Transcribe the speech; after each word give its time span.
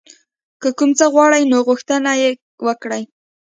که 0.61 0.69
کوم 0.77 0.91
څه 0.99 1.05
غواړئ 1.13 1.43
نو 1.51 1.57
غوښتنه 1.67 2.11
یې 2.21 2.29
وکړئ. 2.67 3.03